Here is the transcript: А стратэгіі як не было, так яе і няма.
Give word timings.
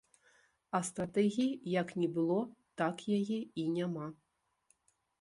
А 0.79 0.81
стратэгіі 0.87 1.59
як 1.81 1.93
не 2.05 2.09
было, 2.17 2.39
так 2.83 3.07
яе 3.21 3.39
і 3.61 3.71
няма. 3.79 4.13